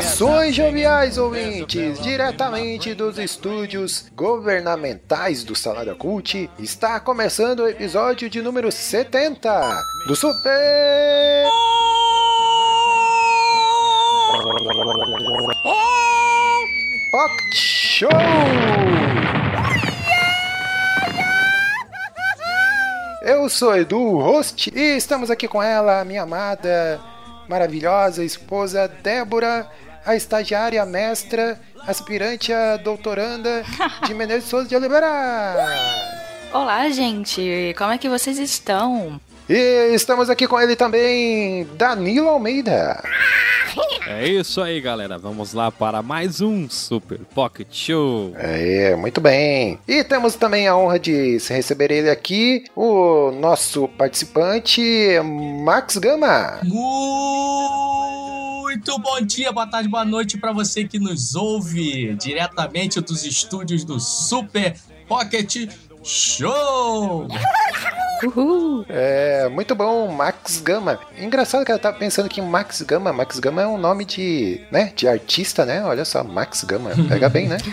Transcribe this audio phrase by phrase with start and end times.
[0.00, 8.40] Saudações joviais ouvintes, diretamente dos estúdios governamentais do Salada Cult, está começando o episódio de
[8.40, 11.46] número 70 do Super
[17.12, 18.08] Pocket Show!
[23.22, 26.98] Eu sou Edu, host, e estamos aqui com ela, minha amada,
[27.46, 29.68] maravilhosa esposa Débora,
[30.04, 33.64] a estagiária mestra, aspirante a doutoranda
[34.06, 35.08] de Menezes Souza de Oliveira.
[36.52, 37.74] Olá, gente!
[37.76, 39.20] Como é que vocês estão?
[39.48, 43.02] E estamos aqui com ele também, Danilo Almeida.
[44.06, 45.18] É isso aí, galera.
[45.18, 48.32] Vamos lá para mais um Super Pocket Show.
[48.36, 49.78] É, muito bem.
[49.86, 54.82] E temos também a honra de receber ele aqui, o nosso participante,
[55.64, 56.60] Max Gama.
[58.80, 63.84] Muito bom dia, boa tarde, boa noite para você que nos ouve diretamente dos estúdios
[63.84, 64.74] do Super
[65.06, 65.68] Pocket
[66.02, 67.28] Show!
[68.24, 68.86] Uhul!
[68.88, 70.98] É, muito bom, Max Gama.
[71.18, 74.94] Engraçado que eu tava pensando que Max Gama, Max Gama é um nome de, né,
[74.96, 75.84] de artista, né?
[75.84, 76.92] Olha só, Max Gama.
[77.06, 77.58] Pega bem, né?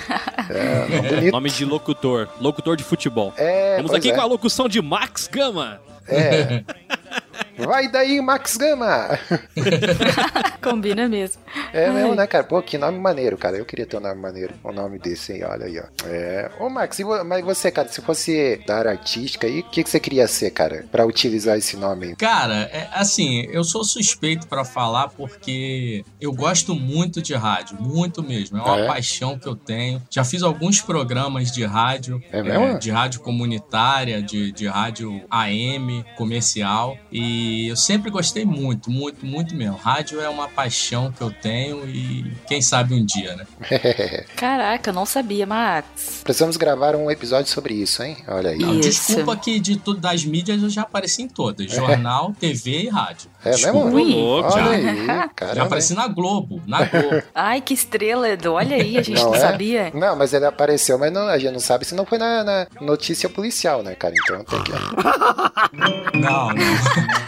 [0.50, 1.32] É, nome bonito.
[1.34, 3.34] Nome de locutor, locutor de futebol.
[3.36, 4.16] É, Vamos aqui é.
[4.16, 5.82] com a locução de Max Gama.
[6.08, 6.64] É.
[7.58, 9.20] Vai daí, Max Gama!
[10.62, 11.42] Combina mesmo.
[11.74, 12.44] É mesmo, né, cara?
[12.44, 13.58] Pô, que nome maneiro, cara.
[13.58, 14.54] Eu queria ter um nome maneiro.
[14.64, 15.84] Um nome desse aí, olha aí, ó.
[16.06, 16.52] É.
[16.60, 19.84] Ô, Max, e vo- mas você, cara, se fosse da área artística aí, o que,
[19.84, 20.86] que você queria ser, cara?
[20.92, 22.16] Pra utilizar esse nome aí?
[22.16, 28.24] Cara, é, assim, eu sou suspeito para falar porque eu gosto muito de rádio, muito
[28.24, 28.58] mesmo.
[28.58, 28.88] É uma É?
[28.88, 30.02] paixão que eu tenho.
[30.10, 32.80] Já fiz alguns programas de rádio, É mesmo?
[32.80, 36.98] de rádio comunitária, de, de rádio AM, comercial.
[37.12, 39.76] E eu sempre gostei muito, muito, muito mesmo.
[39.78, 43.46] Rádio é uma paixão que eu tenho e quem sabe um dia, né?
[44.36, 46.22] Caraca, eu não sabia, Max.
[46.24, 48.18] Precisamos gravar um episódio sobre isso, hein?
[48.28, 48.60] Olha aí.
[48.60, 49.14] Não, Isso.
[49.14, 53.30] desculpa que de tudo das mídias eu já apareci em todas: jornal, TV e rádio.
[53.44, 53.86] É Desculpa.
[53.86, 53.96] mesmo?
[53.96, 54.14] Ui.
[54.14, 54.72] louco, Olha já.
[54.72, 55.08] aí,
[55.56, 57.24] Já apareci na Globo, na Globo.
[57.34, 58.54] Ai, que estrela, Edu.
[58.54, 59.40] Olha aí, a gente não, é?
[59.40, 59.92] sabia.
[59.94, 62.68] Não, mas ele apareceu, mas não, a gente não sabe se não foi na, na
[62.82, 64.14] notícia policial, né, cara?
[64.18, 64.72] Então tem que.
[66.18, 66.50] Não, não.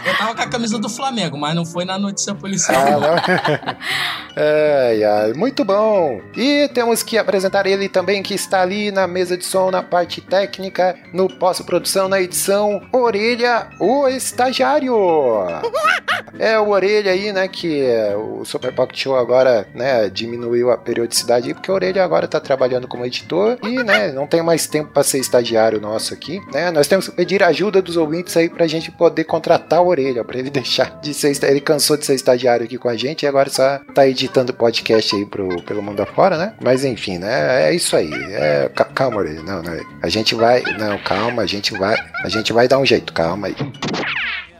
[0.04, 2.80] Eu tava com a camisa do Flamengo, mas não foi na notícia policial.
[2.86, 3.00] Ah, não.
[3.00, 3.09] não.
[4.36, 6.20] ai, ai, muito bom.
[6.36, 10.20] E temos que apresentar ele também, que está ali na mesa de som, na parte
[10.20, 12.82] técnica, no pós-produção, na edição.
[12.92, 14.94] Orelha, o estagiário.
[16.38, 20.78] É o Orelha aí, né, que é, o Super Pocket Show agora, né, diminuiu a
[20.78, 24.66] periodicidade aí, porque o Orelha agora tá trabalhando como editor e, né, não tem mais
[24.66, 26.70] tempo para ser estagiário nosso aqui, né?
[26.70, 30.38] Nós temos que pedir ajuda dos ouvintes aí pra gente poder contratar o Orelha, pra
[30.38, 33.48] ele deixar de ser, ele cansou de ser estagiário aqui com a gente e agora
[33.50, 36.52] só tá editando podcast aí pro, pelo mundo afora, né?
[36.62, 38.10] Mas enfim, né, é isso aí.
[38.12, 39.72] É, ca- calma, não, não,
[40.02, 43.48] a gente vai, não, calma, a gente vai, a gente vai dar um jeito, calma
[43.48, 43.56] aí.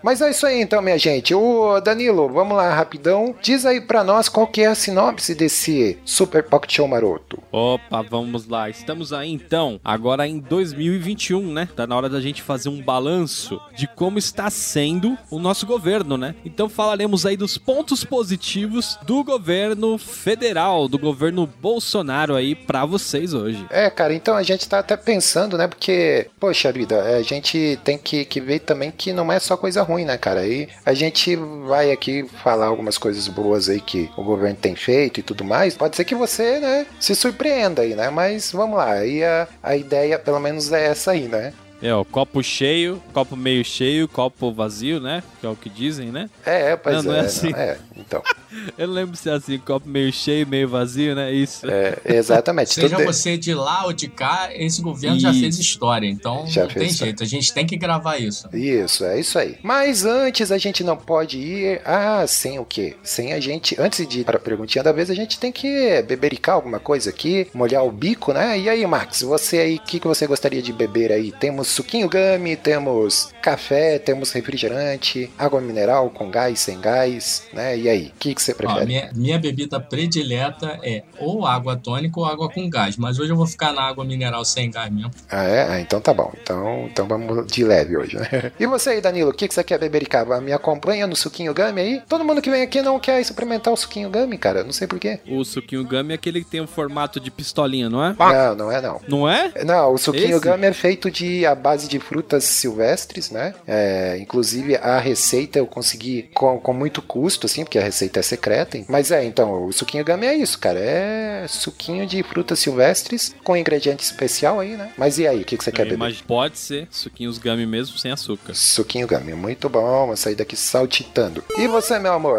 [0.02, 1.34] Mas é isso aí então, minha gente.
[1.34, 3.34] O Danilo, vamos lá rapidão.
[3.40, 7.42] Diz aí pra nós qual que é a sinopse desse Super Pocket Show maroto.
[7.52, 8.68] Opa, vamos lá.
[8.68, 11.68] Estamos aí então, agora em 2021, né?
[11.74, 16.16] Tá na hora da gente fazer um balanço de como está sendo o nosso governo,
[16.16, 16.34] né?
[16.44, 23.34] Então falaremos aí dos pontos positivos do governo federal, do governo Bolsonaro aí pra vocês
[23.34, 23.64] hoje.
[23.70, 25.66] É, cara, então a gente tá até pensando, né?
[25.66, 29.82] Porque, poxa vida, a gente tem que, que ver também que não é só coisa
[29.82, 30.46] ruim, né, cara?
[30.46, 31.36] E a gente
[31.66, 35.76] vai aqui falar algumas coisas boas aí que o governo tem feito e tudo mais.
[35.76, 38.10] Pode ser que você, né, se surpreenda aí, né?
[38.10, 41.52] Mas vamos lá, aí a, a ideia pelo menos é essa aí, né?
[41.82, 45.22] É, ó, copo cheio, copo meio cheio, copo vazio, né?
[45.40, 46.28] Que é o que dizem, né?
[46.44, 47.22] É, é, pois Não, não é.
[47.22, 47.52] é assim.
[47.54, 48.22] é, então.
[48.76, 51.32] Eu não lembro se é assim, copo meio cheio, meio vazio, né?
[51.32, 51.66] Isso.
[51.70, 52.72] É, exatamente.
[52.74, 56.06] Seja Tudo- você de lá ou de cá, esse governo já fez história.
[56.06, 57.10] Então Já não fez tem história.
[57.10, 57.22] jeito.
[57.22, 58.48] A gente tem que gravar isso.
[58.54, 59.56] Isso, é isso aí.
[59.62, 61.80] Mas antes a gente não pode ir.
[61.84, 62.96] Ah, sem o quê?
[63.02, 63.76] Sem a gente.
[63.80, 67.10] Antes de ir para a perguntinha da vez, a gente tem que bebericar alguma coisa
[67.10, 68.58] aqui, molhar o bico, né?
[68.58, 71.32] E aí, Max, você aí, o que, que você gostaria de beber aí?
[71.32, 77.76] Temos suquinho gummy, temos café, temos refrigerante, água mineral com gás, sem gás, né?
[77.76, 78.86] E aí, o que, que que você Ó, prefere?
[78.86, 82.96] minha, minha bebida predileta é ou água tônica ou água com gás.
[82.96, 85.10] Mas hoje eu vou ficar na água mineral sem gás mesmo.
[85.30, 85.68] Ah, é?
[85.70, 86.32] Ah, então tá bom.
[86.42, 88.52] Então, então vamos de leve hoje, né?
[88.58, 90.26] E você aí, Danilo, o que, que você quer bebericar?
[90.40, 92.02] Me acompanha no suquinho gummy aí?
[92.08, 94.62] Todo mundo que vem aqui não quer experimentar o suquinho gummy, cara.
[94.62, 95.20] Não sei porquê.
[95.28, 98.14] O suquinho gummy é aquele que tem um formato de pistolinha, não é?
[98.18, 99.00] Não, não é não.
[99.08, 99.64] Não é?
[99.64, 100.48] Não, o suquinho Esse?
[100.48, 103.54] gummy é feito de a base de frutas silvestres, né?
[103.66, 108.22] É, inclusive a receita eu consegui com, com muito custo, assim, porque a receita é
[108.30, 108.76] secreta.
[108.76, 108.86] hein?
[108.88, 110.78] Mas é, então, o suquinho gummy é isso, cara.
[110.78, 114.92] É suquinho de frutas silvestres com ingrediente especial aí, né?
[114.96, 115.98] Mas e aí, o que, que você quer beber?
[115.98, 118.54] Mas pode ser suquinhos gummy mesmo sem açúcar.
[118.54, 120.06] Suquinho gummy, muito bom.
[120.06, 121.44] Vou sair daqui saltitando.
[121.58, 122.38] E você, meu amor,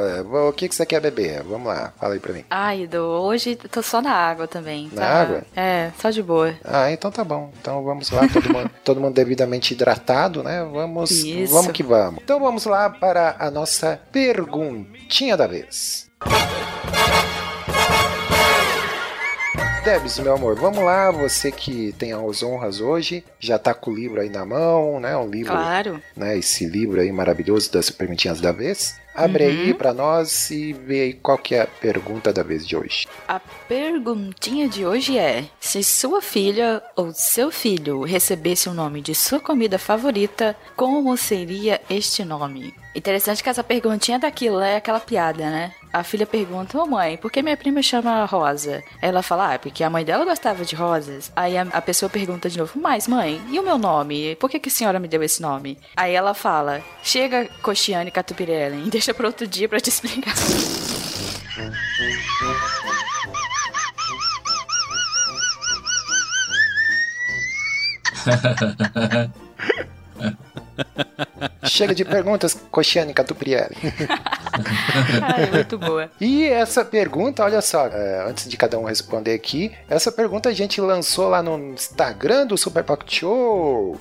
[0.50, 1.44] o que, que você quer beber?
[1.44, 2.44] Vamos lá, fala aí pra mim.
[2.50, 4.90] Ai, do hoje tô só na água também.
[4.94, 5.22] Na tá?
[5.22, 5.44] água?
[5.56, 6.56] É, só de boa.
[6.64, 7.52] Ah, então tá bom.
[7.60, 10.64] Então vamos lá, todo mundo, todo mundo devidamente hidratado, né?
[10.72, 11.54] Vamos, Isso.
[11.54, 12.22] vamos que vamos.
[12.24, 15.81] Então vamos lá para a nossa perguntinha da vez.
[19.84, 21.10] Debs, meu amor, vamos lá.
[21.12, 25.18] Você que tem as honras hoje, já tá com o livro aí na mão, né?
[25.18, 26.02] Um livro, Claro.
[26.16, 26.38] né?
[26.38, 28.96] Esse livro aí maravilhoso das perguntinhas da vez.
[29.14, 32.76] Abre aí pra nós e vê aí qual que é a pergunta da vez de
[32.78, 33.08] hoje.
[33.28, 39.14] A perguntinha de hoje é: se sua filha ou seu filho recebesse o nome de
[39.14, 42.74] sua comida favorita, como seria este nome?
[42.94, 45.74] Interessante que essa perguntinha daquilo é aquela piada, né?
[45.94, 48.84] A filha pergunta: Ô mãe, por que minha prima chama Rosa?
[49.02, 51.32] Ela fala: Ah, porque a mãe dela gostava de rosas.
[51.36, 54.36] Aí a, a pessoa pergunta de novo: Mas mãe, e o meu nome?
[54.36, 55.78] Por que, que a senhora me deu esse nome?
[55.96, 60.36] Aí ela fala: Chega, Cochiane Catupirellen, deixa pra outro dia pra te explicar.
[71.64, 73.76] Chega de perguntas, Coxiane Catuprielli.
[75.24, 76.12] Ai, muito boa.
[76.22, 80.54] E essa pergunta, olha só, é, antes de cada um responder aqui, essa pergunta a
[80.54, 83.98] gente lançou lá no Instagram do Super Pocket Show.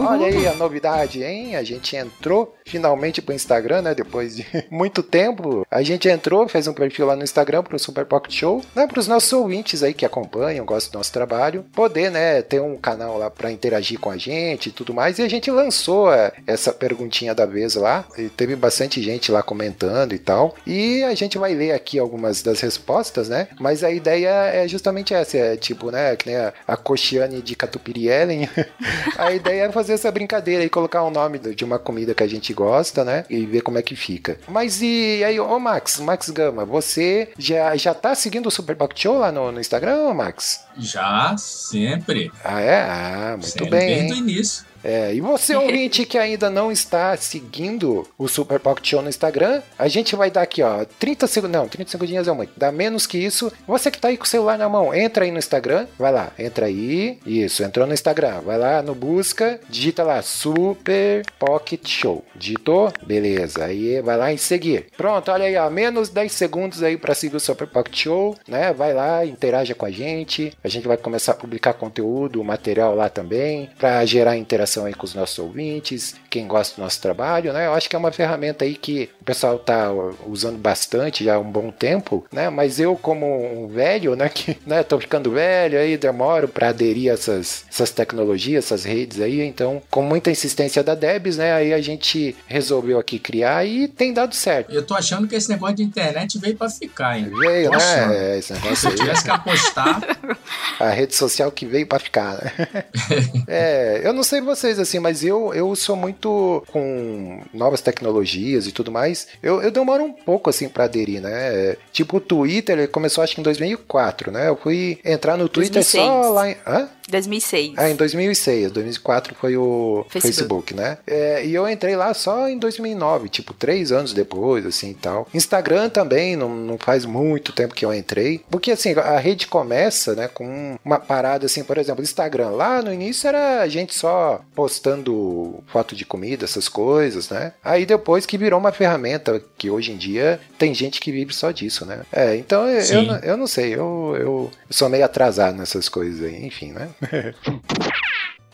[0.00, 1.56] Olha aí a novidade, hein?
[1.56, 3.94] A gente entrou finalmente pro Instagram, né?
[3.94, 5.66] Depois de muito tempo.
[5.70, 8.86] A gente entrou, fez um perfil lá no Instagram pro Super Pocket Show, né?
[8.86, 12.42] Pros nossos ouvintes aí que acompanham, gostam do nosso trabalho, poder, né?
[12.42, 15.18] Ter um canal lá pra interagir com a gente e tudo mais.
[15.18, 18.06] E a gente lançou é, essa perguntinha da vez lá.
[18.16, 20.54] E teve bastante gente lá comentando e tal.
[20.66, 23.48] E a gente vai ler aqui algumas das respostas, né?
[23.60, 26.16] Mas a ideia é justamente essa, é tipo, né?
[26.16, 28.48] Que nem a, a Cochiane de Catupiri Ellen.
[29.18, 32.26] a ideia é fazer essa brincadeira e colocar o nome de uma comida que a
[32.26, 33.24] gente gosta, né?
[33.28, 34.38] E ver como é que fica.
[34.48, 39.02] Mas e aí, ô Max, Max Gama, você já, já tá seguindo o Super Pocket
[39.02, 40.64] Show lá no, no Instagram, Max?
[40.76, 42.30] Já, sempre.
[42.44, 42.82] Ah, é?
[42.82, 44.06] Ah, muito sempre, bem.
[44.06, 44.70] Desde o início.
[44.82, 49.62] É, e você, ouvinte, que ainda não está seguindo o Super Pocket Show no Instagram,
[49.78, 51.60] a gente vai dar aqui, ó, 30 segundos.
[51.60, 52.52] Não, 30 segundinhos é muito.
[52.56, 53.52] Dá menos que isso.
[53.66, 55.86] Você que tá aí com o celular na mão, entra aí no Instagram.
[55.98, 57.18] Vai lá, entra aí.
[57.26, 58.40] Isso, entrou no Instagram.
[58.40, 62.24] Vai lá no busca, digita lá Super Pocket Show.
[62.34, 62.92] Digitou?
[63.04, 63.64] Beleza.
[63.64, 64.86] Aí vai lá em seguir.
[64.96, 68.72] Pronto, olha aí, ó, menos 10 segundos aí para seguir o Super Pocket Show, né?
[68.72, 70.52] Vai lá, interaja com a gente.
[70.62, 75.04] A gente vai começar a publicar conteúdo, material lá também, para gerar interação aí com
[75.04, 77.66] os nossos ouvintes, quem gosta do nosso trabalho, né?
[77.66, 79.90] Eu acho que é uma ferramenta aí que o pessoal tá
[80.26, 82.48] usando bastante já há um bom tempo, né?
[82.48, 83.26] Mas eu como
[83.64, 87.90] um velho, né, que, né, tô ficando velho aí, demoro para aderir a essas, essas
[87.90, 92.98] tecnologias, essas redes aí, então, com muita insistência da Debs, né, aí a gente resolveu
[92.98, 94.72] aqui criar e tem dado certo.
[94.72, 97.28] Eu tô achando que esse negócio de internet veio pra ficar, hein?
[97.28, 98.10] Veio, achando.
[98.10, 98.38] né?
[98.38, 100.00] Esse negócio Se eu tivesse que apostar,
[100.78, 102.84] A rede social que veio pra ficar, né?
[103.46, 106.19] é, eu não sei vocês, assim, mas eu, eu sou muito
[106.68, 109.28] com novas tecnologias e tudo mais.
[109.42, 111.76] Eu, eu demoro um pouco, assim, pra aderir, né?
[111.92, 114.48] Tipo, o Twitter ele começou, acho que em 2004, né?
[114.48, 116.04] Eu fui entrar no Twitter 2006.
[116.04, 116.56] só lá em...
[116.66, 116.88] Hã?
[117.10, 117.74] 2006.
[117.76, 118.72] Ah, em 2006.
[118.72, 120.74] 2004 foi o Facebook, Facebook.
[120.74, 120.98] né?
[121.06, 125.26] É, e eu entrei lá só em 2009, tipo, três anos depois, assim e tal.
[125.32, 128.42] Instagram também, não, não faz muito tempo que eu entrei.
[128.50, 132.50] Porque, assim, a rede começa, né, com uma parada, assim, por exemplo, Instagram.
[132.50, 137.52] Lá no início era a gente só postando foto de comida, essas coisas, né?
[137.62, 141.50] Aí depois que virou uma ferramenta que hoje em dia tem gente que vive só
[141.50, 142.00] disso, né?
[142.12, 146.44] É, então eu, eu, eu não sei, eu, eu sou meio atrasado nessas coisas aí,
[146.44, 146.88] enfim, né?
[147.12, 147.34] É.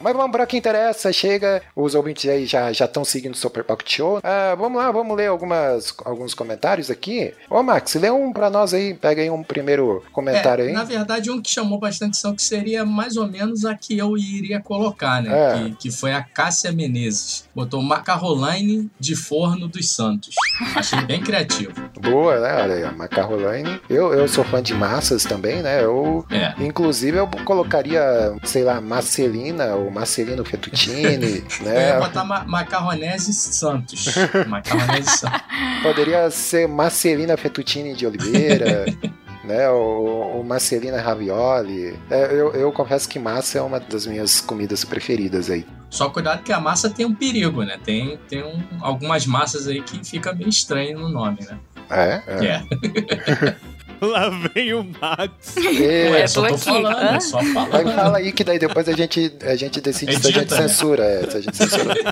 [0.00, 1.62] Mas vamos para o que interessa, chega.
[1.74, 4.20] Os ouvintes aí já estão seguindo o Super Pocket Show.
[4.22, 7.32] Ah, vamos lá, vamos ler algumas, alguns comentários aqui.
[7.50, 8.94] Ô, Max, lê um para nós aí.
[8.94, 10.72] Pega aí um primeiro comentário É, aí.
[10.74, 14.16] na verdade, um que chamou bastante atenção, que seria mais ou menos a que eu
[14.16, 15.30] iria colocar, né?
[15.32, 15.54] É.
[15.70, 17.48] Que, que foi a Cássia Menezes.
[17.54, 20.34] Botou Macarroline de Forno dos Santos.
[20.74, 21.72] Achei bem criativo.
[22.00, 22.62] Boa, né?
[22.62, 23.80] Olha aí, Macarolane.
[23.88, 25.82] Eu, eu sou fã de massas também, né?
[25.82, 26.54] Eu, É.
[26.62, 28.02] inclusive, eu colocaria,
[28.44, 31.98] sei lá, Marcelina Marcelino Fettuccine, Eu ia né?
[31.98, 34.06] botar ma Macarronese Santos.
[34.48, 35.40] Macarronese Santos.
[35.82, 38.84] Poderia ser Marcelina Fettuccine de Oliveira.
[39.46, 41.96] Né, ou, ou Marcelina Ravioli.
[42.10, 45.64] É, eu, eu confesso que massa é uma das minhas comidas preferidas aí.
[45.88, 47.78] Só cuidado que a massa tem um perigo, né?
[47.84, 51.60] Tem, tem um- algumas massas aí que fica meio estranho no nome, né?
[51.88, 52.22] É?
[52.26, 52.44] é.
[52.44, 53.56] É.
[54.06, 55.56] Lá vem o Max.
[55.56, 56.64] E- Ué, eu só tô tô aqui.
[56.64, 57.94] falando, é só Vai falando.
[57.94, 60.56] fala aí que daí depois a gente, a gente decide se a gente né?
[60.56, 61.04] censura.
[61.04, 61.94] É, se a gente censura.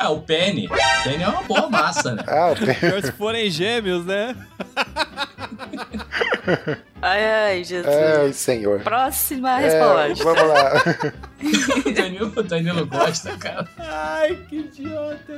[0.00, 0.68] Ah, o penne.
[1.02, 2.22] Penne é uma boa massa, né?
[2.28, 4.32] Ah, o pe- Pior se forem gêmeos, né?
[7.00, 7.86] Ai, ai, Jesus.
[7.94, 8.80] Ai, senhor.
[8.80, 9.64] Próxima É,
[10.08, 10.24] resposta.
[10.24, 10.72] vamos lá.
[11.86, 13.68] O Danilo, o Danilo gosta, cara.
[13.78, 15.34] Ai, que idiota.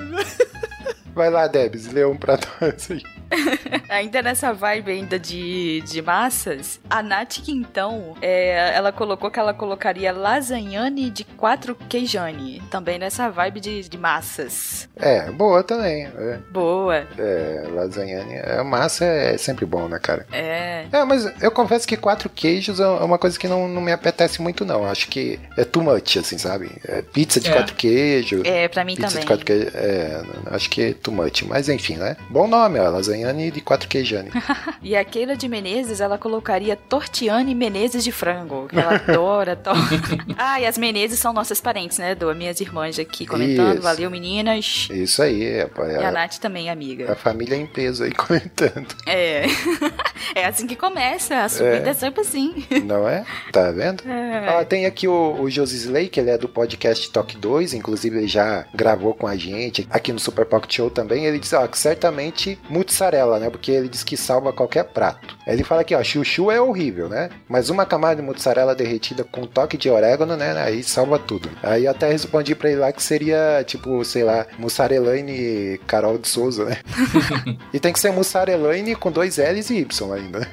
[1.15, 3.03] Vai lá, Debs, lê um pra nós aí.
[3.89, 9.55] Ainda nessa vibe ainda de, de massas, a Nath Quintão, é, ela colocou que ela
[9.55, 12.61] colocaria lasagnane de quatro queijane.
[12.71, 14.89] Também nessa vibe de, de massas.
[14.97, 16.07] É, boa também.
[16.07, 17.07] É, Boa.
[17.19, 18.19] é lasanha.
[18.19, 20.27] É, massa é sempre bom, né, cara?
[20.33, 20.87] É.
[20.91, 24.41] É, mas eu confesso que quatro queijos é uma coisa que não, não me apetece
[24.43, 24.85] muito, não.
[24.85, 26.71] Acho que é too much, assim, sabe?
[26.87, 27.53] É pizza de É.
[27.53, 28.43] quatro queijos.
[28.45, 29.21] É, pra mim Pizza também.
[29.23, 29.75] de quatro queijos.
[29.75, 31.43] É, acho que é too much.
[31.43, 32.17] Mas enfim, né?
[32.29, 32.89] Bom nome, ó.
[32.91, 34.31] Lasanhane de quatro queijane.
[34.83, 38.67] E a Keila de Menezes, ela colocaria Tortiane Menezes de frango.
[38.69, 39.55] Que ela adora.
[39.55, 39.71] To...
[40.39, 42.35] ah, e as Menezes são nossas parentes, né, Edu?
[42.35, 43.75] Minhas irmãs aqui comentando.
[43.75, 43.83] Isso.
[43.83, 44.89] Valeu, meninas.
[44.91, 47.13] Isso aí, é, E a é Nath também, amiga.
[47.13, 48.87] a família em peso aí comentando.
[49.07, 49.45] É.
[50.35, 51.40] é assim que começa.
[51.45, 51.95] A subida é, É.
[51.95, 52.65] sempre assim.
[52.85, 53.25] Não é?
[53.53, 54.03] Tá vendo?
[54.09, 54.59] É.
[54.59, 58.19] Ó, tem aqui o, o Josi Slay, que ele é do podcast Talk 2, inclusive
[58.19, 61.25] ele já gravou com a gente aqui no Super Pocket Show também.
[61.25, 63.51] Ele diz, ó, que certamente mussarela, né?
[63.51, 65.37] Porque ele diz que salva qualquer prato.
[65.47, 67.29] Ele fala aqui, ó, chuchu é horrível, né?
[67.49, 70.53] Mas uma camada de mussarela derretida com um toque de orégano, né?
[70.63, 71.51] Aí salva tudo.
[71.63, 76.29] Aí eu até respondi pra ele lá que seria, tipo, sei lá, mussarelaine Carol de
[76.29, 76.79] Souza, né?
[77.73, 80.47] e tem que ser mussarelaine com dois L's e Y ainda, né?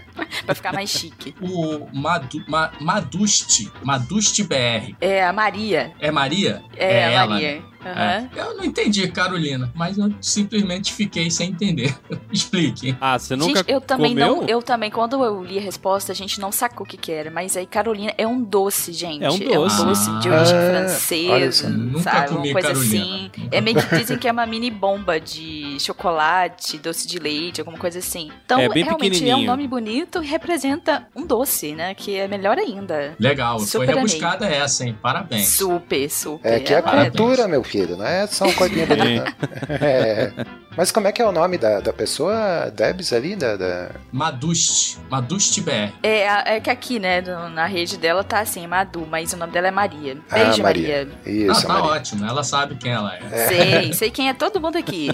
[0.48, 1.36] Pra ficar mais chique.
[1.42, 4.96] O Madu, Ma, Maduste, Maduste BR.
[5.02, 5.92] É a Maria.
[6.00, 6.64] É Maria?
[6.78, 7.62] É, a ela, Maria.
[7.92, 8.30] Aham.
[8.36, 8.42] É.
[8.42, 11.96] Eu não entendi, Carolina, mas eu simplesmente fiquei sem entender.
[12.32, 12.96] Explique.
[13.00, 14.38] Ah, você nunca Gente, eu também comeu?
[14.38, 14.44] não.
[14.48, 17.30] Eu também, quando eu li a resposta, a gente não sacou o que, que era.
[17.32, 19.24] Mas aí, Carolina é um doce, gente.
[19.24, 20.10] É um doce.
[20.20, 21.52] de origem Ah, olha francesa.
[21.64, 21.70] só.
[21.70, 22.28] Nunca sabe?
[22.30, 23.04] comi Uma coisa Carolina.
[23.04, 23.32] assim.
[23.52, 27.78] É meio que dizem que é uma mini bomba de chocolate, doce de leite, alguma
[27.78, 28.30] coisa assim.
[28.46, 31.94] Então, É bem realmente é um nome bonito e representa um doce, né?
[31.94, 33.16] Que é melhor ainda.
[33.20, 33.96] Legal, foi Super amei.
[33.96, 34.98] rebuscada essa, hein?
[35.02, 35.48] Parabéns.
[35.50, 36.52] Super, super.
[36.54, 38.96] É que é Ela cultura, meu filho, não é só um bonito.
[38.96, 39.76] não.
[39.86, 40.32] É.
[40.76, 43.36] Mas como é que é o nome da, da pessoa, Debs, ali?
[43.36, 45.92] Da, da- Maduste, Maduste BR.
[46.04, 47.20] É, é que aqui, né,
[47.52, 50.18] na rede dela tá assim, Madu, mas o nome dela é Maria.
[50.30, 51.08] Ah, Beijo, Maria.
[51.26, 51.44] Maria.
[51.52, 51.92] Isso, ah, tá Maria.
[51.92, 53.48] ótimo, ela sabe quem ela é.
[53.48, 55.10] Sei, sei quem é todo mundo aqui.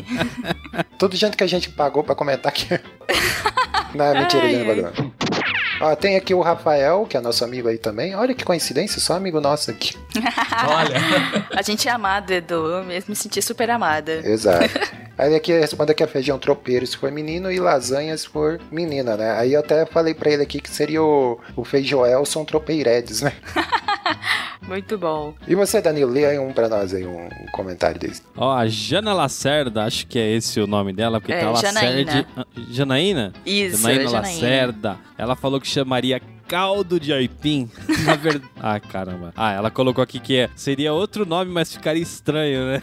[0.99, 2.67] Tudo gente que a gente pagou pra comentar aqui.
[3.95, 5.13] não, mentira, Ai, ele não pagou.
[5.83, 8.15] Ó, tem aqui o Rafael, que é nosso amigo aí também.
[8.15, 9.97] Olha que coincidência, só amigo nosso aqui.
[10.65, 10.95] Olha,
[11.53, 12.55] A gente é amada, Edu.
[12.55, 14.13] Eu mesmo me senti super amada.
[14.25, 14.79] Exato.
[15.17, 18.59] Aí ele aqui responde que é feijão tropeiro se for menino e lasanha se for
[18.71, 19.37] menina, né?
[19.37, 23.31] Aí eu até falei pra ele aqui que seria o, o Feijoelson Tropeiredes, né?
[24.67, 25.33] Muito bom.
[25.47, 28.21] E você, Danilo, lê aí um pra nós aí, um, um comentário desse.
[28.35, 32.11] Ó, a Jana Lacerda, acho que é esse o nome dela, porque É, tá Janaína.
[32.13, 32.27] Lacerde.
[32.71, 33.33] Janaína?
[33.45, 34.19] Isso, Janaína Janaína.
[34.41, 34.97] Lacerda.
[35.17, 36.19] Ela falou que chamaria
[36.53, 37.67] caldo de aipim.
[38.05, 38.51] Na verdade.
[38.61, 39.33] Ah, caramba.
[39.35, 42.81] Ah, ela colocou aqui que é, seria outro nome, mas ficaria estranho, né?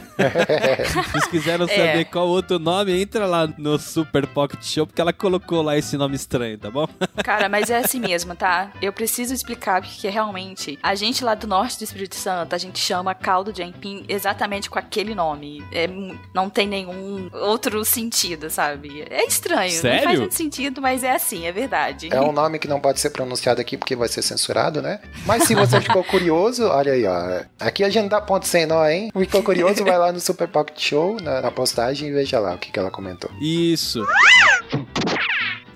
[0.84, 1.68] Se vocês quiseram É.
[1.68, 5.96] saber qual outro nome, entra lá no Super Pocket Show, porque ela colocou lá esse
[5.96, 6.88] nome estranho, tá bom?
[7.22, 8.72] Cara, mas é assim mesmo, tá?
[8.82, 12.80] Eu preciso explicar porque realmente a gente lá do norte do Espírito Santo, a gente
[12.80, 15.64] chama caldo de aipim exatamente com aquele nome.
[15.72, 15.88] É,
[16.34, 19.04] não tem nenhum outro sentido, sabe?
[19.08, 19.72] É estranho.
[19.74, 20.02] Não Sério?
[20.04, 22.08] faz muito sentido, mas é assim, é verdade.
[22.12, 25.00] É um nome que não pode ser pronunciado aqui porque vai ser censurado, né?
[25.26, 27.42] Mas se você ficou curioso, olha aí, ó.
[27.58, 29.10] Aqui a gente dá ponto sem nó, hein?
[29.16, 32.58] Ficou curioso, vai lá no Super Pocket Show, na, na postagem, e veja lá o
[32.58, 33.30] que, que ela comentou.
[33.40, 34.04] Isso.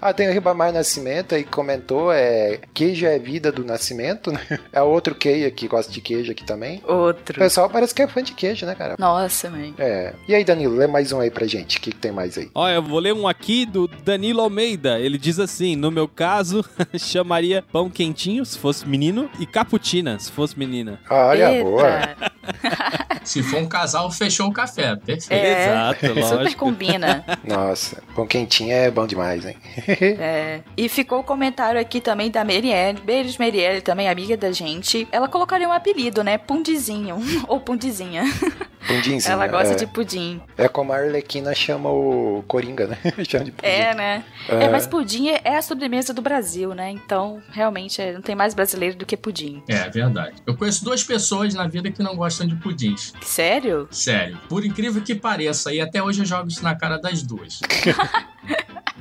[0.04, 4.38] Ah, tem o Ribamar Nascimento aí que comentou, é queijo é vida do nascimento, né?
[4.70, 6.82] É outro queijo que gosta de queijo aqui também.
[6.86, 7.38] O Outro.
[7.38, 8.96] pessoal parece que é fã de queijo, né, cara?
[8.98, 9.74] Nossa, mãe.
[9.78, 10.12] É.
[10.28, 11.78] E aí, Danilo, lê mais um aí pra gente.
[11.78, 12.50] O que, que tem mais aí?
[12.54, 15.00] Olha, eu vou ler um aqui do Danilo Almeida.
[15.00, 16.62] Ele diz assim: no meu caso,
[16.98, 21.00] chamaria pão quentinho se fosse menino e caputina se fosse menina.
[21.08, 21.64] Olha, Eita.
[21.64, 22.32] boa.
[23.24, 24.96] Se for um casal, fechou o café.
[24.96, 25.32] Perfeito.
[25.32, 26.64] É, Exato, Super lógico.
[26.64, 27.24] combina.
[27.42, 29.56] Nossa, pão quentinho é bom demais, hein?
[30.24, 30.60] É.
[30.76, 33.00] E ficou o comentário aqui também da Marielle.
[33.00, 35.08] Beijos, Marielle, também amiga da gente.
[35.10, 36.38] Ela colocaria um apelido, né?
[36.38, 37.18] Pundizinho.
[37.48, 38.24] Ou pundizinha.
[38.86, 39.32] Pundinzinho.
[39.32, 39.76] Ela gosta é.
[39.76, 40.40] de pudim.
[40.56, 42.98] É como a Arlequina chama o Coringa, né?
[43.26, 43.68] chama de pudim.
[43.68, 44.24] É, né?
[44.48, 44.64] É.
[44.64, 46.90] É, mas pudim é a sobremesa do Brasil, né?
[46.90, 49.62] Então, realmente, é, não tem mais brasileiro do que pudim.
[49.68, 50.36] É, verdade.
[50.46, 53.12] Eu conheço duas pessoas na vida que não gostam de pudins.
[53.20, 53.86] Sério?
[53.90, 54.38] Sério.
[54.48, 57.60] Por incrível que pareça, e até hoje eu jogo isso na cara das duas.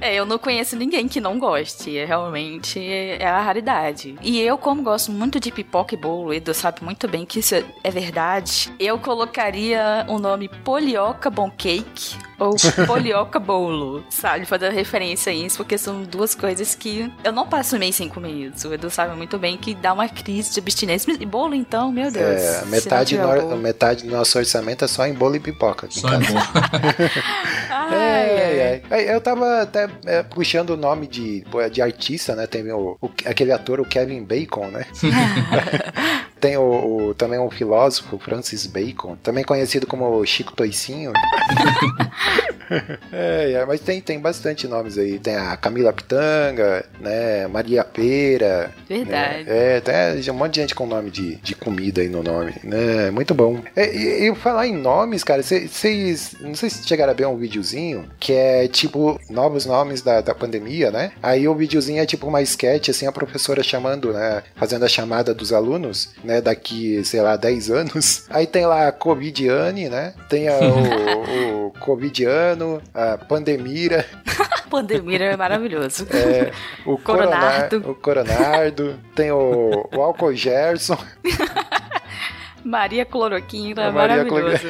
[0.02, 1.98] É, eu não conheço ninguém que não goste.
[1.98, 4.16] É, realmente é a raridade.
[4.22, 7.56] E eu, como gosto muito de pipoca e bolo, Edu sabe muito bem que isso
[7.56, 8.70] é- é verdade.
[8.78, 12.56] Eu colocaria o nome Polioca Bom Cake ou
[12.88, 14.46] Polioca Bolo, sabe?
[14.46, 18.32] Fazendo referência a isso, porque são duas coisas que eu não passo mês sem comer
[18.54, 18.68] isso.
[18.70, 21.12] O Edu sabe muito bem que dá uma crise de abstinência.
[21.20, 22.26] E bolo, então, meu Deus.
[22.26, 23.58] É, se não metade, no- bolo.
[23.58, 25.86] metade do nosso orçamento é só em bolo e pipoca.
[25.86, 26.24] Aqui em Só é bom.
[27.70, 29.00] Ai, É, ai.
[29.00, 29.16] é, é.
[29.16, 32.46] Eu tava até é, puxando o nome de, de artista, né?
[32.48, 34.86] Tem o, o- aquele ator, o Kevin Bacon, né?
[36.44, 36.62] Tem o,
[37.10, 41.14] o- também um filósofo, Francis Bacon, também conhecido como Chico Toicinho.
[43.12, 45.20] é, é, mas tem, tem bastante nomes aí.
[45.20, 47.48] Tem a Camila Pitanga, né?
[47.48, 48.72] Maria Pera.
[48.88, 49.43] Verdade.
[49.46, 49.75] né?
[49.77, 53.12] É, tem um monte de gente com nome de, de comida aí no nome, né?
[53.12, 53.62] Muito bom.
[53.75, 56.36] É, E, e falar em nomes, cara, vocês.
[56.41, 60.34] Não sei se chegaram a ver um videozinho que é tipo novos nomes da, da
[60.36, 61.12] pandemia, né?
[61.22, 64.43] Aí o videozinho é tipo uma sketch, assim, a professora chamando, né?
[64.55, 66.41] Fazendo a chamada dos alunos, né?
[66.41, 68.25] Daqui, sei lá, 10 anos.
[68.29, 70.13] Aí tem lá a Covidiane, né?
[70.29, 71.72] Tem a- o, o
[72.53, 74.05] Covidiano, a Pandemira,
[74.69, 76.07] Pandemia é maravilhoso.
[76.12, 76.51] é,
[76.86, 77.81] o Coronardo.
[77.81, 80.98] Coronar- o Coronardo, tem o, o Álcool Gerson.
[82.63, 84.65] Maria Cloroquina, Maria maravilhoso.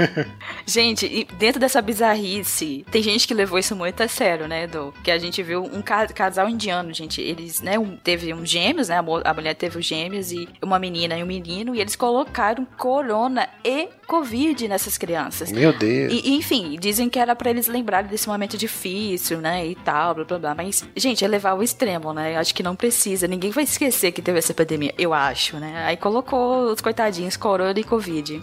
[0.66, 4.94] Gente, dentro dessa bizarrice, tem gente que levou isso muito a sério, né, Edu?
[5.04, 7.22] Que a gente viu um ca- casal indiano, gente.
[7.22, 8.98] Eles, né, um- teve um gêmeos, né?
[9.24, 13.48] A, mulher teve os gêmeos e uma menina e um menino, e eles colocaram corona
[13.64, 15.52] e Covid nessas crianças.
[15.52, 16.12] Meu Deus.
[16.14, 20.24] E, enfim, dizem que era pra eles lembrarem desse momento difícil, né, e tal, blá
[20.26, 20.56] blá blá.
[20.56, 22.36] Mas, gente, é levar ao extremo, né?
[22.36, 23.28] Eu acho que não precisa.
[23.28, 25.84] Ninguém vai esquecer que teve essa epidemia, eu acho, né?
[25.86, 28.42] Aí colocou os coitadinhos, corona e covid.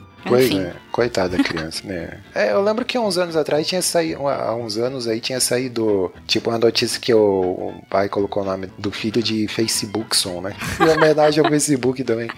[0.59, 2.21] É, coitada da criança, né?
[2.35, 5.41] É, eu lembro que há uns anos atrás tinha saído, há uns anos aí tinha
[5.41, 10.41] saído, tipo, uma notícia que o, o pai colocou o nome do filho de Facebookson,
[10.41, 10.55] né?
[10.81, 12.31] Em homenagem ao Facebook também.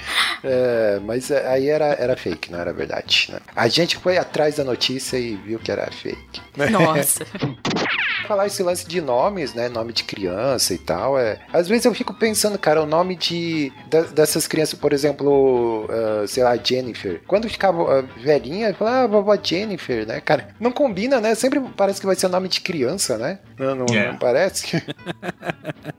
[0.45, 3.41] É, mas é, aí era, era fake, não era verdade, né?
[3.55, 6.41] A gente foi atrás da notícia e viu que era fake.
[6.71, 7.25] Nossa.
[8.27, 9.69] falar esse lance de nomes, né?
[9.69, 11.19] Nome de criança e tal.
[11.19, 11.39] É...
[11.53, 16.27] Às vezes eu fico pensando, cara, o nome de da- dessas crianças, por exemplo, ah,
[16.27, 17.21] sei lá, Jennifer.
[17.27, 20.49] Quando ficava ah, velhinha, eu falava, ah, vovó Jennifer, né, cara?
[20.61, 21.35] Não combina, né?
[21.35, 23.39] Sempre parece que vai ser nome de criança, né?
[23.59, 24.13] Não, não, É.
[24.13, 24.83] não parece?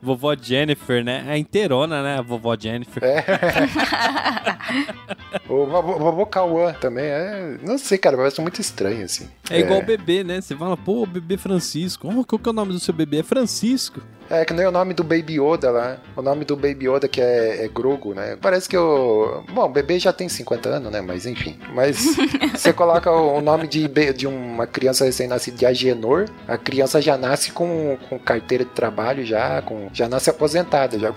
[0.02, 1.24] Vovó Jennifer, né?
[1.28, 2.18] É inteirona, né?
[2.18, 3.02] A vovó Jennifer.
[3.02, 3.24] É.
[5.48, 7.04] o vovô, vovô Cauã também.
[7.06, 7.56] É...
[7.62, 9.28] Não sei, cara, parece muito estranho, assim.
[9.50, 10.40] É igual o bebê, né?
[10.40, 12.06] Você fala, pô, bebê Francisco.
[12.16, 13.18] Oh, qual que é o nome do seu bebê?
[13.18, 14.00] É Francisco.
[14.30, 15.98] É que nem o nome do Baby Yoda lá.
[16.16, 18.36] O nome do Baby Yoda que é, é Grogu, né?
[18.40, 19.42] Parece que o.
[19.52, 21.00] Bom, o bebê já tem 50 anos, né?
[21.00, 21.58] Mas enfim.
[21.74, 22.16] Mas
[22.54, 27.52] você coloca o nome de, de uma criança recém-nascida de Agenor, a criança já nasce
[27.52, 31.12] com, com carteira de trabalho, já, com, já nasce aposentada, já.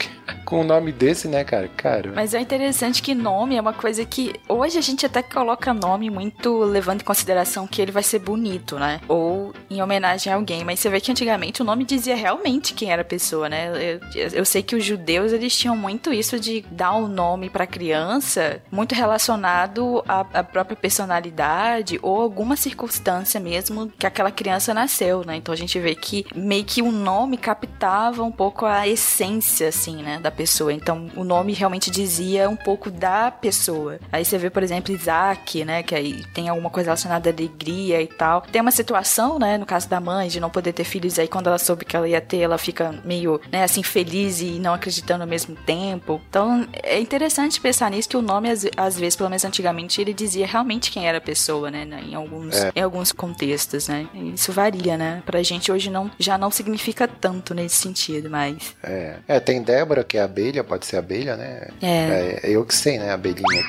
[0.48, 1.68] Com o nome desse, né, cara?
[1.68, 2.14] Cara.
[2.16, 6.10] Mas é interessante que nome é uma coisa que hoje a gente até coloca nome
[6.10, 9.02] muito levando em consideração que ele vai ser bonito, né?
[9.10, 10.64] Ou em homenagem a alguém.
[10.64, 14.00] Mas você vê que antigamente o nome dizia realmente quem era a pessoa, né?
[14.16, 17.68] Eu, eu sei que os judeus eles tinham muito isso de dar um nome pra
[17.68, 25.26] criança muito relacionado à, à própria personalidade ou alguma circunstância mesmo que aquela criança nasceu,
[25.26, 25.36] né?
[25.36, 30.02] Então a gente vê que meio que o nome captava um pouco a essência, assim,
[30.02, 30.22] né?
[30.22, 30.72] Da pessoa.
[30.72, 34.00] Então, o nome realmente dizia um pouco da pessoa.
[34.12, 35.82] Aí você vê, por exemplo, Isaac, né?
[35.84, 38.42] Que aí tem alguma coisa relacionada à alegria e tal.
[38.42, 39.58] Tem uma situação, né?
[39.58, 41.18] No caso da mãe, de não poder ter filhos.
[41.18, 43.64] Aí, quando ela soube que ela ia ter, ela fica meio, né?
[43.64, 46.22] Assim, feliz e não acreditando ao mesmo tempo.
[46.30, 50.14] Então, é interessante pensar nisso, que o nome, às, às vezes, pelo menos antigamente, ele
[50.14, 51.88] dizia realmente quem era a pessoa, né?
[52.08, 52.72] Em alguns, É.
[52.76, 54.08] em alguns contextos, né?
[54.34, 55.24] Isso varia, né?
[55.26, 58.76] Pra gente hoje não, já não significa tanto nesse sentido, mas...
[58.84, 59.16] É.
[59.28, 61.68] É, tem Débora, que é abelha, pode ser abelha, né?
[61.82, 62.40] É.
[62.44, 63.12] É, eu que sei, né?
[63.12, 63.64] Abelhinha.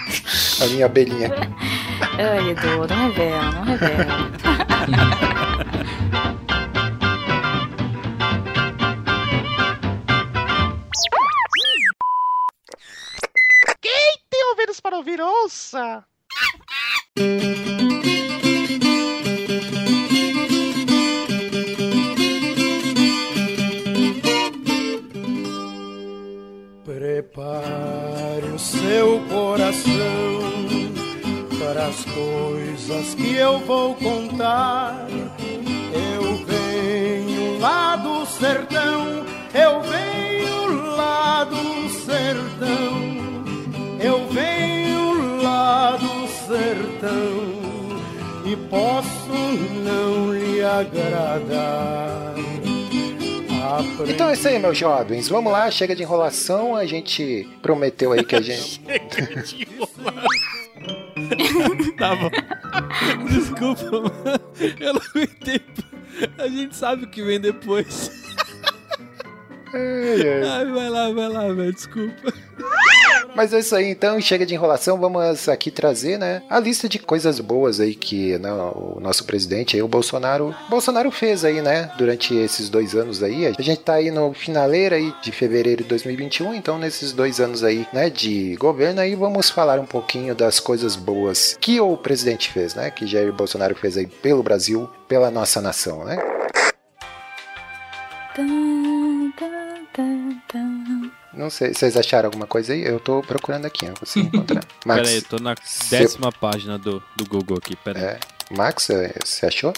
[0.63, 1.31] A minha abelhinha.
[2.19, 4.31] Ai, Edu, não revela, não revela.
[14.31, 16.05] Tem ouvidos para ouvir, ouça!
[33.49, 35.07] Eu vou contar.
[35.93, 43.45] Eu venho lá do sertão, eu venho lá do sertão,
[43.99, 47.59] eu venho lá do sertão
[48.45, 49.33] e posso
[49.85, 52.35] não lhe agradar.
[54.07, 55.29] Então é isso aí, meus jovens.
[55.29, 56.75] Vamos lá, chega de enrolação.
[56.77, 58.81] A gente prometeu aí que a gente.
[61.99, 62.31] Tá bom.
[63.29, 64.13] Desculpa, mano.
[64.81, 65.61] Eu não aguentei.
[66.39, 68.11] A gente sabe o que vem depois.
[69.75, 71.73] Ai, vai lá, vai lá, velho.
[71.73, 72.33] Desculpa.
[73.35, 76.99] Mas é isso aí, então, chega de enrolação, vamos aqui trazer, né, a lista de
[76.99, 81.91] coisas boas aí que né, o nosso presidente aí, o Bolsonaro, Bolsonaro fez aí, né,
[81.97, 83.47] durante esses dois anos aí.
[83.47, 87.63] A gente tá aí no finaleiro aí de fevereiro de 2021, então nesses dois anos
[87.63, 92.51] aí, né, de governo aí, vamos falar um pouquinho das coisas boas que o presidente
[92.51, 96.19] fez, né, que Jair Bolsonaro fez aí pelo Brasil, pela nossa nação, né.
[101.33, 102.83] Não sei, vocês acharam alguma coisa aí?
[102.83, 104.65] Eu tô procurando aqui, não consigo encontrar.
[104.85, 105.55] Max, Pera aí, eu tô na
[105.91, 107.77] décima página do, do Google aqui.
[107.77, 108.05] Pera aí.
[108.05, 108.19] é,
[108.57, 109.73] Max, é, você achou?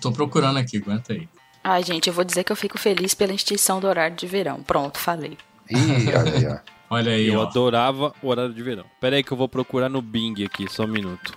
[0.00, 1.28] Tô procurando aqui, aguenta aí.
[1.62, 4.62] Ai, gente, eu vou dizer que eu fico feliz pela instituição do horário de verão.
[4.62, 5.36] Pronto, falei.
[5.68, 6.58] Ih, olha aí, ó.
[6.92, 7.42] Olha aí, Eu ó.
[7.44, 8.84] adorava o horário de verão.
[9.00, 11.32] Pera aí que eu vou procurar no Bing aqui, só um minuto.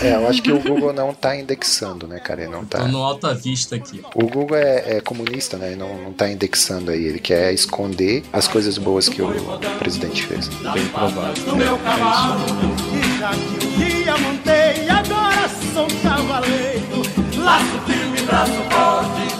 [0.00, 2.42] É, eu acho que o Google não tá indexando, né, cara?
[2.42, 2.78] Ele não tá.
[2.78, 4.00] Tô no Alta Vista aqui.
[4.14, 5.72] O Google é, é comunista, né?
[5.72, 7.04] E não, não tá indexando aí.
[7.04, 9.28] Ele quer esconder as coisas boas que o
[9.78, 10.48] presidente fez.
[10.48, 11.44] Bem provável.
[11.46, 12.40] no meu cavalo
[12.94, 17.02] E já que um dia montei, agora sou cavaleiro
[17.38, 19.33] Laço firme, braço forte,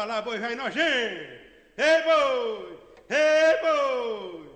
[0.00, 1.30] pra lá, boi velho nojento!
[1.76, 2.78] Ei, boi!
[3.10, 4.50] Ei, boi!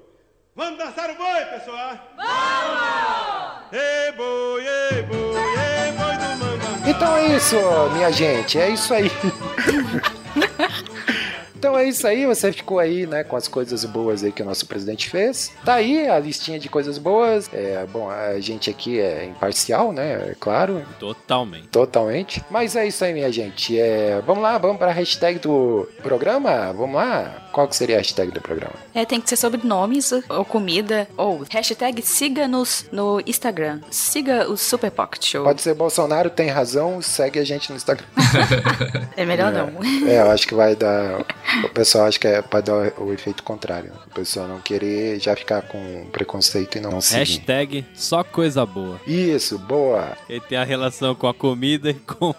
[0.56, 1.98] Vamos dançar o boi, pessoal?
[2.16, 3.62] Vamos!
[3.72, 6.90] Ei, boi, ei, boi, ei, boi do mamãe!
[6.90, 7.56] Então é isso,
[7.92, 8.58] minha gente.
[8.58, 9.10] É isso aí.
[11.64, 14.44] Então é isso aí, você ficou aí, né, com as coisas boas aí que o
[14.44, 15.50] nosso presidente fez.
[15.64, 17.48] Tá aí a listinha de coisas boas.
[17.54, 21.68] É, bom, a gente aqui é imparcial, né, é claro, Totalmente.
[21.68, 22.44] totalmente.
[22.50, 23.80] Mas é isso aí, minha gente.
[23.80, 26.70] É, vamos lá, vamos para a hashtag do programa?
[26.74, 27.43] Vamos lá?
[27.54, 28.74] Qual que seria a hashtag do programa?
[28.92, 31.06] É, tem que ser sobre nomes ou comida.
[31.16, 33.80] Ou hashtag siga-nos no Instagram.
[33.92, 35.44] Siga o Super Pocket Show.
[35.44, 38.06] Pode ser Bolsonaro tem razão, segue a gente no Instagram.
[39.16, 39.70] É melhor não.
[40.08, 41.20] É, eu acho que vai dar.
[41.64, 43.92] O pessoal acha que é pra dar o efeito contrário.
[44.08, 47.18] O pessoal não querer já ficar com preconceito e não seguir.
[47.18, 49.00] Hashtag só coisa boa.
[49.06, 50.18] Isso, boa.
[50.28, 52.34] Ele tem a relação com a comida e com,